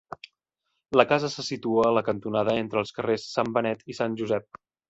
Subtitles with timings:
[0.99, 4.63] La casa se situa a la cantonada entre els carrers Sant Benet i Sant Josep.